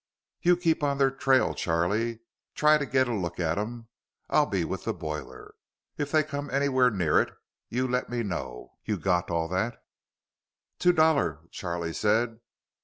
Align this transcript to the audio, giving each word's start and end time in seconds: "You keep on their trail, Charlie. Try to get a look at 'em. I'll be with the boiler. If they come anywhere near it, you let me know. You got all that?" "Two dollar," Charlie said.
"You 0.41 0.57
keep 0.57 0.81
on 0.81 0.97
their 0.97 1.11
trail, 1.11 1.53
Charlie. 1.53 2.21
Try 2.55 2.79
to 2.79 2.87
get 2.87 3.07
a 3.07 3.13
look 3.13 3.39
at 3.39 3.59
'em. 3.59 3.87
I'll 4.31 4.47
be 4.47 4.65
with 4.65 4.83
the 4.83 4.95
boiler. 4.95 5.53
If 5.95 6.11
they 6.11 6.23
come 6.23 6.49
anywhere 6.49 6.89
near 6.89 7.21
it, 7.21 7.31
you 7.69 7.87
let 7.87 8.09
me 8.09 8.23
know. 8.23 8.79
You 8.83 8.97
got 8.97 9.29
all 9.29 9.47
that?" 9.49 9.77
"Two 10.79 10.91
dollar," 10.91 11.41
Charlie 11.51 11.93
said. 11.93 12.39